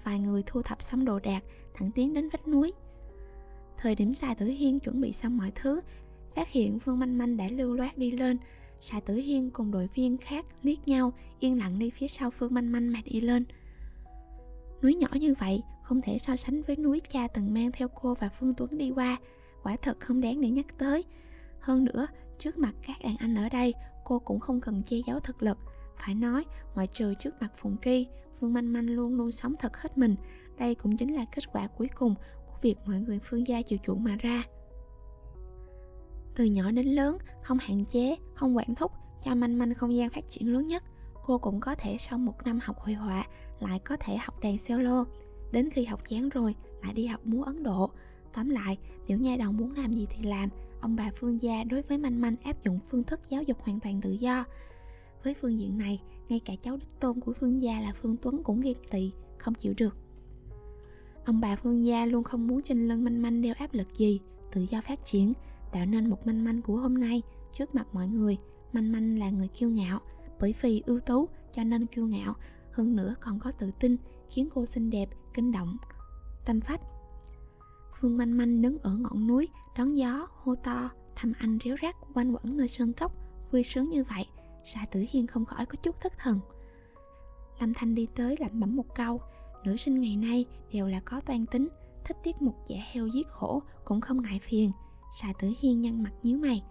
vài 0.04 0.20
người 0.20 0.44
thu 0.46 0.62
thập 0.62 0.82
xong 0.82 1.06
đồ 1.06 1.20
đạc 1.20 1.44
thẳng 1.74 1.92
tiến 1.92 2.14
đến 2.14 2.30
vách 2.30 2.48
núi. 2.48 2.74
Thời 3.78 3.96
điểm 3.96 4.14
xài 4.14 4.36
tử 4.36 4.46
hiên 4.46 4.80
chuẩn 4.80 5.02
bị 5.02 5.12
xong 5.12 5.38
mọi 5.38 5.52
thứ 5.56 5.82
phát 6.36 6.50
hiện 6.50 6.80
phương 6.80 7.00
manh 7.00 7.18
manh 7.18 7.38
đã 7.38 7.48
lưu 7.52 7.74
loát 7.74 7.98
đi 7.98 8.12
lên. 8.12 8.38
Xài 8.82 9.02
tử 9.02 9.16
hiên 9.16 9.52
cùng 9.52 9.72
đội 9.72 9.88
viên 9.94 10.18
khác 10.18 10.46
liếc 10.64 10.88
nhau 10.88 11.14
yên 11.40 11.60
lặng 11.60 11.80
đi 11.80 11.90
phía 11.90 12.08
sau 12.08 12.30
phương 12.30 12.54
manh 12.54 12.72
manh 12.72 12.94
mà 12.94 13.00
đi 13.06 13.22
lên. 13.22 13.46
Núi 14.84 14.96
nhỏ 14.96 15.08
như 15.14 15.34
vậy 15.40 15.64
không 15.84 16.02
thể 16.02 16.18
so 16.18 16.36
sánh 16.36 16.62
với 16.62 16.76
núi 16.76 17.02
cha 17.10 17.28
từng 17.28 17.54
mang 17.54 17.72
theo 17.72 17.88
cô 17.88 18.14
và 18.14 18.30
Phương 18.30 18.54
Tuấn 18.58 18.70
đi 18.78 18.92
qua. 18.96 19.18
Quả 19.64 19.76
thật 19.82 20.00
không 20.00 20.22
đáng 20.22 20.42
để 20.42 20.50
nhắc 20.50 20.78
tới. 20.78 21.04
Hơn 21.60 21.86
nữa, 21.86 22.08
trước 22.40 22.58
mặt 22.58 22.74
các 22.88 22.98
đàn 23.04 23.18
anh 23.18 23.36
ở 23.36 23.50
đây 23.50 23.74
Cô 24.06 24.20
cũng 24.20 24.40
không 24.40 24.62
cần 24.62 24.84
che 24.84 24.98
giấu 25.08 25.20
thực 25.20 25.44
lực. 25.44 25.58
Phải 25.98 26.16
nói, 26.16 26.46
ngoại 26.76 26.88
trừ 26.88 27.14
trước 27.14 27.34
mặt 27.42 27.52
Phùng 27.56 27.78
Kỳ 27.78 28.08
Phương 28.40 28.54
Manh 28.54 28.74
Manh 28.74 28.90
luôn 28.90 29.16
luôn 29.16 29.32
sống 29.32 29.56
thật 29.60 29.78
hết 29.78 29.98
mình. 29.98 30.16
Đây 30.58 30.76
cũng 30.76 30.98
chính 30.98 31.16
là 31.16 31.26
kết 31.36 31.44
quả 31.54 31.68
cuối 31.68 31.90
cùng 31.96 32.16
Của 32.48 32.58
việc 32.62 32.76
mọi 32.86 33.00
người 33.00 33.20
Phương 33.24 33.48
gia 33.48 33.62
chịu 33.62 33.80
chuộng 33.84 34.04
mà 34.04 34.16
ra. 34.20 34.44
Từ 36.36 36.46
nhỏ 36.46 36.72
đến 36.72 36.88
lớn, 36.88 37.18
không 37.44 37.58
hạn 37.62 37.86
chế, 37.86 38.16
không 38.34 38.58
quản 38.58 38.76
thúc 38.76 38.92
Cho 39.22 39.36
Manh 39.36 39.58
Manh 39.58 39.74
không 39.74 39.96
gian 39.96 40.10
phát 40.10 40.28
triển 40.28 40.54
lớn 40.54 40.66
nhất 40.66 40.84
cô 41.26 41.38
cũng 41.38 41.60
có 41.60 41.76
thể 41.76 41.98
sau 41.98 42.20
một 42.20 42.46
năm 42.46 42.60
học 42.64 42.80
hội 42.80 42.94
họa 42.94 43.28
lại 43.60 43.80
có 43.80 43.98
thể 44.00 44.18
học 44.18 44.40
đàn 44.40 44.58
solo. 44.58 45.06
Đến 45.52 45.70
khi 45.70 45.86
học 45.86 46.00
chán 46.06 46.30
rồi 46.30 46.56
lại 46.84 46.94
đi 46.94 47.06
học 47.06 47.22
múa 47.26 47.44
ấn 47.44 47.64
độ. 47.64 47.92
Tóm 48.34 48.50
lại 48.50 48.78
tiểu 49.08 49.18
nha 49.18 49.36
đầu 49.40 49.52
muốn 49.52 49.74
làm 49.76 49.94
gì 49.94 50.08
thì 50.10 50.24
làm 50.24 50.50
ông 50.82 50.96
bà 50.96 51.12
phương 51.16 51.42
gia 51.42 51.64
đối 51.64 51.82
với 51.82 51.98
manh 51.98 52.22
manh 52.22 52.36
áp 52.44 52.64
dụng 52.64 52.80
phương 52.86 53.04
thức 53.04 53.20
giáo 53.30 53.44
dục 53.44 53.58
hoàn 53.62 53.80
toàn 53.80 54.02
tự 54.02 54.12
do 54.12 54.46
với 55.26 55.34
phương 55.34 55.60
diện 55.60 55.78
này, 55.78 56.02
ngay 56.30 56.40
cả 56.40 56.54
cháu 56.62 56.78
đích 56.78 57.00
tôn 57.00 57.20
của 57.20 57.34
phương 57.34 57.62
gia 57.62 57.80
là 57.80 57.92
phương 57.96 58.16
tuấn 58.22 58.44
cũng 58.44 58.62
ghen 58.62 58.78
tị, 58.92 59.12
không 59.38 59.54
chịu 59.54 59.74
được. 59.78 59.98
Ông 61.26 61.42
bà 61.42 61.56
phương 61.56 61.86
gia 61.86 62.06
luôn 62.06 62.24
không 62.24 62.48
muốn 62.48 62.62
trên 62.62 62.88
lưng 62.88 63.04
manh 63.04 63.22
manh 63.22 63.42
đeo 63.42 63.54
áp 63.58 63.74
lực 63.74 63.88
gì, 63.94 64.20
tự 64.52 64.66
do 64.70 64.82
phát 64.82 65.04
triển, 65.04 65.34
tạo 65.72 65.86
nên 65.86 66.10
một 66.10 66.28
manh 66.28 66.44
manh 66.44 66.62
của 66.62 66.78
hôm 66.78 66.98
nay. 66.98 67.22
Trước 67.54 67.76
mặt 67.76 67.88
mọi 67.94 68.08
người, 68.08 68.38
manh 68.74 68.92
manh 68.92 69.20
là 69.20 69.30
người 69.30 69.48
kiêu 69.48 69.70
ngạo, 69.70 70.00
bởi 70.40 70.54
vì 70.62 70.84
ưu 70.86 71.00
tú 71.00 71.30
cho 71.52 71.64
nên 71.64 71.86
kiêu 71.86 72.08
ngạo, 72.08 72.34
hơn 72.72 72.96
nữa 72.96 73.16
còn 73.20 73.40
có 73.40 73.52
tự 73.52 73.72
tin, 73.80 73.98
khiến 74.30 74.50
cô 74.54 74.66
xinh 74.66 74.90
đẹp, 74.90 75.10
kinh 75.34 75.52
động. 75.52 75.78
Tâm 76.46 76.62
phách. 76.62 76.82
Phương 78.00 78.18
manh 78.18 78.38
manh 78.38 78.62
đứng 78.62 78.78
ở 78.78 78.98
ngọn 78.98 79.28
núi, 79.28 79.48
đón 79.78 79.98
gió, 79.98 80.28
hô 80.32 80.56
to, 80.56 80.90
thầm 81.16 81.34
anh 81.40 81.58
réo 81.66 81.76
rắt 81.82 81.96
quanh 82.14 82.32
quẩn 82.32 82.58
nơi 82.58 82.68
sơn 82.68 82.94
cốc, 82.94 83.12
vui 83.52 83.64
sướng 83.64 83.90
như 83.90 84.04
vậy. 84.04 84.26
Sa 84.66 84.86
tử 84.92 85.06
hiên 85.10 85.28
không 85.28 85.46
khỏi 85.46 85.66
có 85.66 85.76
chút 85.76 86.02
thất 86.02 86.14
thần. 86.20 86.40
Lâm 87.60 87.74
thanh 87.74 87.96
đi 87.96 88.08
tới 88.16 88.36
lẩm 88.40 88.60
bẩm 88.60 88.76
một 88.76 88.96
câu, 88.96 89.22
nữ 89.64 89.78
sinh 89.78 90.00
ngày 90.00 90.16
nay 90.16 90.46
đều 90.72 90.88
là 90.88 91.00
có 91.00 91.20
toan 91.20 91.46
tính, 91.46 91.68
thích 92.06 92.18
tiết 92.24 92.42
mục 92.42 92.56
giả 92.68 92.78
heo 92.92 93.08
giết 93.08 93.28
hổ 93.30 93.62
cũng 93.86 94.02
không 94.02 94.22
ngại 94.22 94.40
phiền. 94.40 94.72
Sa 95.22 95.34
tử 95.40 95.54
hiên 95.60 95.82
nhăn 95.82 96.04
mặt 96.04 96.12
nhíu 96.24 96.38
mày. 96.38 96.64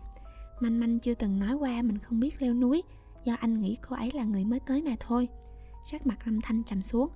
Manh 0.60 0.80
manh 0.80 1.00
chưa 1.00 1.14
từng 1.14 1.38
nói 1.38 1.54
qua 1.54 1.82
mình 1.82 1.98
không 1.98 2.20
biết 2.20 2.42
leo 2.42 2.54
núi, 2.54 2.82
do 3.24 3.34
anh 3.34 3.60
nghĩ 3.60 3.76
cô 3.88 3.96
ấy 3.96 4.10
là 4.14 4.24
người 4.24 4.44
mới 4.44 4.60
tới 4.60 4.82
mà 4.82 4.96
thôi. 5.00 5.28
Sắc 5.90 6.06
mặt 6.06 6.18
lâm 6.24 6.40
thanh 6.40 6.62
trầm 6.64 6.82
xuống. 6.82 7.08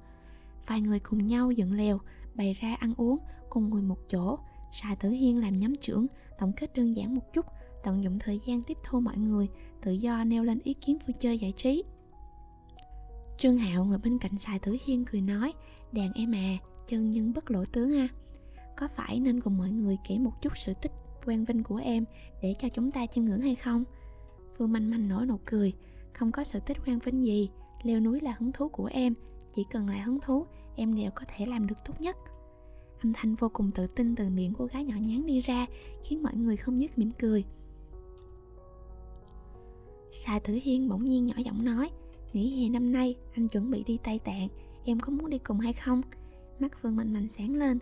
Vài 0.66 0.80
người 0.80 1.00
cùng 1.00 1.26
nhau 1.26 1.50
dựng 1.50 1.73
lèo 1.73 1.99
bày 2.35 2.56
ra 2.61 2.76
ăn 2.80 2.94
uống, 2.97 3.18
cùng 3.49 3.70
ngồi 3.70 3.82
một 3.82 3.99
chỗ. 4.08 4.38
Sa 4.73 4.94
Tử 5.00 5.11
Hiên 5.11 5.42
làm 5.42 5.58
nhóm 5.58 5.76
trưởng, 5.76 6.06
tổng 6.38 6.52
kết 6.52 6.75
đơn 6.75 6.97
giản 6.97 7.14
một 7.14 7.32
chút 7.32 7.47
tận 7.82 8.04
dụng 8.04 8.18
thời 8.18 8.40
gian 8.47 8.62
tiếp 8.62 8.78
thu 8.85 9.00
mọi 9.00 9.16
người 9.16 9.49
tự 9.82 9.92
do 9.92 10.25
nêu 10.25 10.44
lên 10.44 10.58
ý 10.64 10.75
kiến 10.75 10.99
vui 11.06 11.14
chơi 11.18 11.38
giải 11.38 11.52
trí. 11.56 11.85
Trương 13.38 13.56
Hạo 13.56 13.85
ngồi 13.85 13.99
bên 13.99 14.18
cạnh 14.18 14.38
xài 14.38 14.58
Tử 14.58 14.76
Hiên 14.87 15.04
cười 15.04 15.20
nói 15.20 15.52
Đàn 15.92 16.12
em 16.12 16.35
à, 16.35 16.58
chân 16.87 17.11
nhân 17.11 17.32
bất 17.32 17.50
lộ 17.50 17.64
tướng 17.73 17.90
ha 17.90 18.08
có 18.76 18.88
phải 18.88 19.20
nên 19.20 19.40
cùng 19.40 19.58
mọi 19.58 19.70
người 19.70 19.99
kể 20.08 20.18
một 20.18 20.42
chút 20.42 20.52
sự 20.56 20.73
tích 20.82 20.92
quang 21.25 21.44
vinh 21.44 21.62
của 21.62 21.76
em 21.76 22.04
để 22.42 22.54
cho 22.58 22.68
chúng 22.68 22.90
ta 22.90 23.06
chiêm 23.06 23.25
ngưỡng 23.25 23.40
hay 23.40 23.54
không? 23.54 23.85
Phương 24.56 24.73
manh 24.73 24.90
manh 24.90 25.08
nở 25.08 25.25
nụ 25.28 25.38
cười 25.44 25.73
không 26.12 26.32
có 26.32 26.44
sự 26.44 26.61
tích 26.61 26.85
quang 26.85 26.99
vinh 26.99 27.25
gì 27.25 27.50
leo 27.82 28.00
núi 28.00 28.20
là 28.20 28.35
hứng 28.38 28.52
thú 28.52 28.68
của 28.68 28.87
em 28.92 29.14
chỉ 29.52 29.64
cần 29.70 29.88
là 29.88 30.02
hứng 30.02 30.18
thú 30.20 30.47
em 30.76 30.94
đều 30.94 31.11
có 31.14 31.23
thể 31.28 31.47
làm 31.47 31.66
được 31.66 31.75
tốt 31.85 31.94
nhất. 32.00 32.16
Âm 33.02 33.12
thanh 33.12 33.35
vô 33.35 33.49
cùng 33.52 33.70
tự 33.70 33.87
tin 33.87 34.16
từ 34.16 34.28
miệng 34.28 34.52
cô 34.58 34.66
gái 34.66 34.85
nhỏ 34.85 34.97
nhắn 34.97 35.26
đi 35.26 35.40
ra 35.40 35.66
khiến 36.04 36.23
mọi 36.23 36.35
người 36.35 36.56
không 36.56 36.80
dứt 36.80 36.99
mỉm 36.99 37.11
cười. 37.18 37.44
Sa 40.12 40.38
Tử 40.38 40.59
Hiên 40.62 40.88
bỗng 40.88 41.05
nhiên 41.05 41.25
nhỏ 41.25 41.35
giọng 41.37 41.65
nói, 41.65 41.91
Nghỉ 42.33 42.62
hè 42.62 42.69
năm 42.69 42.93
nay, 42.93 43.15
anh 43.35 43.49
chuẩn 43.49 43.71
bị 43.71 43.83
đi 43.87 43.99
Tây 44.05 44.19
Tạng, 44.19 44.49
Em 44.85 45.00
có 45.00 45.12
muốn 45.12 45.31
đi 45.31 45.38
cùng 45.38 45.61
hay 45.61 45.73
không? 45.73 46.03
Mắt 46.59 46.79
Phương 46.79 46.97
Mạnh 46.97 47.12
Mạnh 47.12 47.29
sáng 47.29 47.55
lên, 47.55 47.79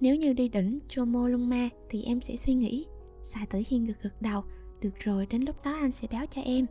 Nếu 0.00 0.16
như 0.16 0.32
đi 0.32 0.48
đỉnh 0.48 0.78
Chomolungma 0.88 1.68
Thì 1.88 2.02
em 2.02 2.20
sẽ 2.20 2.36
suy 2.36 2.54
nghĩ. 2.54 2.86
Sa 3.22 3.40
Tử 3.50 3.62
Hiên 3.68 3.84
gật 3.84 4.02
gật 4.02 4.22
đầu, 4.22 4.44
Được 4.80 4.94
rồi, 4.98 5.26
đến 5.26 5.42
lúc 5.42 5.64
đó 5.64 5.72
anh 5.72 5.92
sẽ 5.92 6.08
báo 6.12 6.26
cho 6.26 6.42
em. 6.42 6.66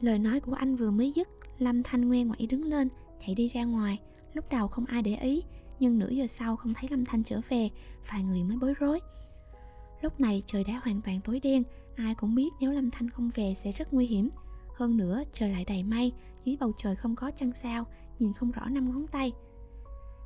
Lời 0.00 0.18
nói 0.18 0.40
của 0.40 0.52
anh 0.52 0.76
vừa 0.76 0.90
mới 0.90 1.12
dứt, 1.12 1.28
Lâm 1.58 1.82
Thanh 1.82 2.08
ngoe 2.08 2.22
ngoẩy 2.22 2.46
đứng 2.46 2.64
lên, 2.64 2.88
Chạy 3.18 3.34
đi 3.34 3.48
ra 3.48 3.64
ngoài. 3.64 3.98
Lúc 4.34 4.44
đầu 4.50 4.68
không 4.68 4.84
ai 4.84 5.02
để 5.02 5.16
ý, 5.16 5.42
Nhưng 5.80 5.98
nửa 5.98 6.08
giờ 6.08 6.26
sau 6.26 6.56
không 6.56 6.74
thấy 6.74 6.90
Lâm 6.90 7.04
Thanh 7.04 7.24
trở 7.24 7.40
về, 7.48 7.70
Vài 8.10 8.22
người 8.22 8.42
mới 8.44 8.56
bối 8.60 8.74
rối. 8.78 9.00
Lúc 10.02 10.20
này 10.20 10.42
trời 10.46 10.64
đã 10.64 10.80
hoàn 10.84 11.00
toàn 11.00 11.20
tối 11.24 11.40
đen 11.42 11.62
Ai 11.96 12.14
cũng 12.14 12.34
biết 12.34 12.52
nếu 12.60 12.72
Lâm 12.72 12.90
Thanh 12.90 13.10
không 13.10 13.30
về 13.34 13.54
sẽ 13.54 13.72
rất 13.72 13.92
nguy 13.92 14.06
hiểm. 14.06 14.28
Hơn 14.76 14.96
nữa 14.96 15.22
trời 15.32 15.50
lại 15.50 15.64
đầy 15.64 15.82
mây 15.82 16.12
Dưới 16.44 16.56
bầu 16.60 16.72
trời 16.76 16.96
không 16.96 17.16
có 17.16 17.30
trăng 17.30 17.52
sao 17.52 17.86
Nhìn 18.18 18.32
không 18.32 18.50
rõ 18.50 18.66
năm 18.66 18.90
ngón 18.90 19.06
tay. 19.06 19.32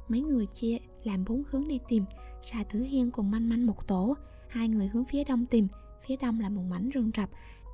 Mấy 0.09 0.21
người 0.21 0.47
chia 0.47 0.79
làm 1.05 1.25
bốn 1.25 1.43
hướng 1.51 1.69
đi 1.69 1.79
tìm. 1.89 2.05
Sa 2.43 2.65
Tử 2.73 2.83
Hiên 2.83 3.11
cùng 3.11 3.31
manh 3.31 3.49
manh 3.49 3.67
một 3.67 3.87
tổ. 3.87 4.17
Hai 4.49 4.69
người 4.69 4.89
hướng 4.89 5.05
phía 5.05 5.25
đông 5.25 5.47
tìm. 5.47 5.69
Phía 6.07 6.17
đông 6.17 6.41
là 6.41 6.49
một 6.49 6.63
mảnh 6.71 6.91
rừng 6.91 7.11
rập 7.17 7.31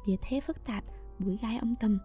Địa 0.07 0.17
thế 0.23 0.41
phức 0.41 0.65
tạp, 0.65 0.85
bụi 1.19 1.39
gai 1.43 1.59
âm 1.59 1.75
tầm 1.75 1.99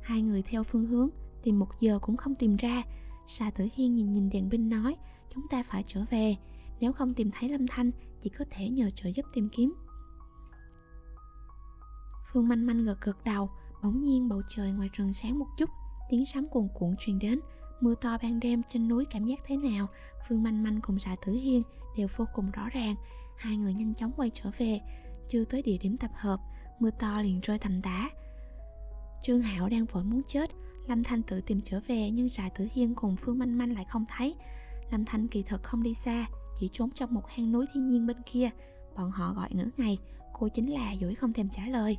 Hai 0.00 0.22
người 0.22 0.42
theo 0.42 0.64
phương 0.64 0.86
hướng 0.86 1.08
Tìm 1.42 1.58
một 1.58 1.68
giờ 1.80 1.98
cũng 1.98 2.16
không 2.16 2.34
tìm 2.34 2.56
ra. 2.56 2.82
Sa 3.26 3.50
Tử 3.50 3.68
Hiên 3.74 3.94
nhìn 3.94 4.10
nhìn 4.10 4.30
đèn 4.30 4.48
binh 4.48 4.68
nói 4.68 4.96
Chúng 5.34 5.48
ta 5.50 5.62
phải 5.62 5.84
trở 5.86 6.04
về. 6.10 6.36
Nếu 6.80 6.92
không 6.92 7.14
tìm 7.14 7.30
thấy 7.32 7.48
Lâm 7.48 7.66
Thanh 7.66 7.90
Chỉ 8.20 8.30
có 8.30 8.44
thể 8.50 8.68
nhờ 8.68 8.90
trợ 8.90 9.10
giúp 9.10 9.26
tìm 9.34 9.48
kiếm. 9.48 9.74
Phương 12.32 12.48
manh 12.48 12.66
manh 12.66 12.84
gật 12.84 13.00
gật 13.00 13.24
đầu, 13.24 13.50
Bỗng 13.82 14.02
nhiên 14.02 14.28
bầu 14.28 14.42
trời 14.48 14.72
ngoài 14.72 14.88
rừng 14.92 15.12
sáng 15.12 15.38
một 15.38 15.46
chút, 15.58 15.70
Tiếng 16.10 16.26
sấm 16.26 16.48
cuồn 16.48 16.68
cuộn 16.74 16.94
truyền 16.98 17.18
đến, 17.18 17.40
Mưa 17.80 17.94
to 17.94 18.18
ban 18.22 18.40
đêm 18.40 18.62
trên 18.68 18.88
núi 18.88 19.04
cảm 19.10 19.26
giác 19.26 19.40
thế 19.46 19.56
nào? 19.56 19.86
Phương 20.28 20.42
manh 20.42 20.62
manh 20.62 20.80
cùng 20.80 20.98
xạ 20.98 21.16
tử 21.26 21.32
hiên 21.32 21.62
Đều 21.96 22.08
vô 22.16 22.24
cùng 22.34 22.50
rõ 22.50 22.68
ràng, 22.72 22.94
Hai 23.36 23.56
người 23.56 23.74
nhanh 23.74 23.94
chóng 23.94 24.12
quay 24.16 24.30
trở 24.34 24.50
về, 24.58 24.80
Chưa 25.28 25.44
tới 25.44 25.62
địa 25.62 25.76
điểm 25.80 25.96
tập 25.96 26.10
hợp, 26.14 26.40
Mưa 26.80 26.90
to 26.90 27.20
liền 27.22 27.40
rơi 27.40 27.58
thầm 27.58 27.80
đá. 27.82 28.10
Trương 29.22 29.42
Hạo 29.42 29.68
đang 29.68 29.84
vội 29.84 30.04
muốn 30.04 30.22
chết, 30.26 30.50
Lâm 30.88 31.02
Thanh 31.02 31.22
tự 31.22 31.40
tìm 31.40 31.60
trở 31.64 31.80
về 31.86 32.10
Nhưng 32.10 32.28
xạ 32.28 32.48
tử 32.58 32.68
hiên 32.72 32.94
cùng 32.94 33.16
Phương 33.16 33.38
manh 33.38 33.58
manh 33.58 33.72
lại 33.72 33.84
không 33.88 34.04
thấy. 34.16 34.34
Lâm 34.90 35.04
Thanh 35.04 35.28
kỳ 35.28 35.42
thật 35.42 35.62
không 35.62 35.82
đi 35.82 35.94
xa, 35.94 36.26
Chỉ 36.54 36.68
trốn 36.72 36.90
trong 36.90 37.14
một 37.14 37.28
hang 37.28 37.52
núi 37.52 37.66
thiên 37.72 37.88
nhiên 37.88 38.06
bên 38.06 38.16
kia, 38.26 38.50
Bọn 38.96 39.10
họ 39.10 39.34
gọi 39.34 39.48
nửa 39.52 39.68
ngày, 39.76 39.98
Cô 40.32 40.48
chính 40.48 40.74
là 40.74 40.94
dỗi 41.00 41.14
không 41.14 41.32
thèm 41.32 41.48
trả 41.48 41.66
lời. 41.66 41.98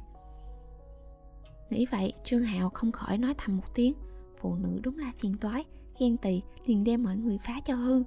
Nghĩ 1.73 1.85
vậy, 1.91 2.13
Trương 2.23 2.43
Hạo 2.43 2.69
không 2.69 2.91
khỏi 2.91 3.17
nói 3.17 3.33
thầm 3.37 3.57
một 3.57 3.75
tiếng. 3.75 3.93
Phụ 4.37 4.55
nữ 4.55 4.79
đúng 4.83 4.97
là 4.97 5.11
phiền 5.19 5.37
toái, 5.37 5.65
Ghen 5.99 6.17
tị 6.17 6.41
liền 6.65 6.83
đem 6.83 7.03
mọi 7.03 7.15
người 7.15 7.37
phá 7.37 7.59
cho 7.65 7.75
hư. 7.75 8.03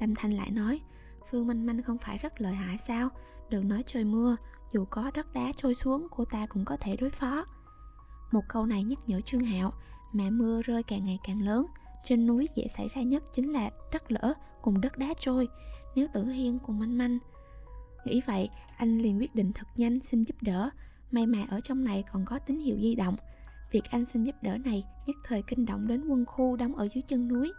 Lâm 0.00 0.14
Thanh 0.14 0.32
lại 0.32 0.50
nói, 0.50 0.80
Phương 1.30 1.46
Minh 1.46 1.66
Manh 1.66 1.82
không 1.82 1.98
phải 1.98 2.18
rất 2.18 2.40
lợi 2.40 2.54
hại 2.54 2.78
sao? 2.78 3.08
Đừng 3.50 3.68
nói 3.68 3.82
trời 3.86 4.04
mưa, 4.04 4.36
Dù 4.72 4.84
có 4.84 5.10
đất 5.14 5.32
đá 5.32 5.52
trôi 5.56 5.74
xuống, 5.74 6.06
cô 6.10 6.24
ta 6.24 6.46
cũng 6.46 6.64
có 6.64 6.76
thể 6.76 6.96
đối 7.00 7.10
phó. 7.10 7.44
Một 8.32 8.40
câu 8.48 8.66
này 8.66 8.82
nhắc 8.82 8.98
nhở 9.06 9.20
Trương 9.20 9.40
Hạo 9.40 9.72
Mà 10.12 10.30
mưa 10.30 10.62
rơi 10.62 10.82
càng 10.82 11.04
ngày 11.04 11.18
càng 11.24 11.42
lớn. 11.42 11.66
Trên 12.04 12.26
núi 12.26 12.48
dễ 12.54 12.66
xảy 12.68 12.88
ra 12.94 13.02
nhất 13.02 13.24
chính 13.32 13.52
là 13.52 13.70
đất 13.92 14.12
lỡ 14.12 14.34
cùng 14.62 14.80
đất 14.80 14.98
đá 14.98 15.14
trôi. 15.20 15.48
Nếu 15.94 16.06
Tử 16.12 16.24
Hiên 16.24 16.58
cùng 16.58 16.78
Manh 16.78 16.98
Manh 16.98 17.18
Nghĩ 18.04 18.20
vậy, 18.26 18.48
anh 18.76 18.98
liền 18.98 19.18
quyết 19.18 19.34
định 19.34 19.52
thật 19.52 19.66
nhanh 19.76 20.00
xin 20.00 20.24
giúp 20.24 20.36
đỡ. 20.40 20.70
May 21.12 21.26
mà 21.26 21.38
ở 21.50 21.60
trong 21.60 21.84
này 21.84 22.04
còn 22.12 22.24
có 22.24 22.38
tín 22.38 22.58
hiệu 22.58 22.76
di 22.80 22.94
động. 22.94 23.16
Việc 23.70 23.82
anh 23.90 24.04
xin 24.04 24.22
giúp 24.22 24.34
đỡ 24.42 24.58
này 24.58 24.84
nhất 25.06 25.16
thời 25.24 25.42
kinh 25.42 25.66
động 25.66 25.86
đến 25.88 26.04
quân 26.08 26.24
khu 26.26 26.56
đóng 26.56 26.76
ở 26.76 26.88
dưới 26.88 27.02
chân 27.02 27.28
núi. 27.28 27.52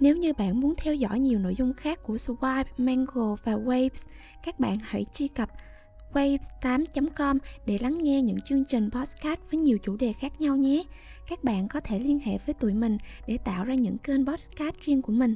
Nếu 0.00 0.16
như 0.16 0.32
bạn 0.32 0.60
muốn 0.60 0.74
theo 0.76 0.94
dõi 0.94 1.20
nhiều 1.20 1.38
nội 1.38 1.54
dung 1.54 1.74
khác 1.74 2.02
của 2.02 2.14
Swipe, 2.14 2.64
Mango 2.76 3.36
và 3.44 3.52
Waves, 3.52 4.08
các 4.42 4.60
bạn 4.60 4.78
hãy 4.82 5.04
truy 5.04 5.28
cập 5.28 5.50
waves8.com 6.12 7.38
để 7.66 7.78
lắng 7.80 7.98
nghe 8.02 8.22
những 8.22 8.40
chương 8.40 8.64
trình 8.64 8.90
podcast 8.90 9.40
với 9.50 9.60
nhiều 9.60 9.78
chủ 9.82 9.96
đề 9.96 10.12
khác 10.12 10.40
nhau 10.40 10.56
nhé. 10.56 10.84
Các 11.28 11.44
bạn 11.44 11.68
có 11.68 11.80
thể 11.80 11.98
liên 11.98 12.18
hệ 12.18 12.38
với 12.46 12.54
tụi 12.54 12.74
mình 12.74 12.98
để 13.26 13.38
tạo 13.44 13.64
ra 13.64 13.74
những 13.74 13.98
kênh 13.98 14.26
podcast 14.26 14.76
riêng 14.80 15.02
của 15.02 15.12
mình. 15.12 15.34